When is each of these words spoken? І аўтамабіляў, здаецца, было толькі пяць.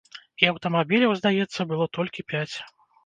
І 0.43 0.47
аўтамабіляў, 0.53 1.13
здаецца, 1.19 1.67
было 1.73 1.85
толькі 1.99 2.27
пяць. 2.35 2.55